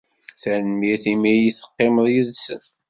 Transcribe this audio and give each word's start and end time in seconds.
Tanemmirt 0.41 1.05
imi 1.13 1.29
ay 1.31 1.47
teqqimed 1.57 2.07
yid-sen. 2.13 2.63